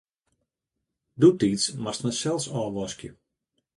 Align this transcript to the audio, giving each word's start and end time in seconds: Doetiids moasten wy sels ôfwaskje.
Doetiids 1.19 1.65
moasten 1.83 2.11
wy 2.11 2.15
sels 2.21 2.45
ôfwaskje. 2.61 3.09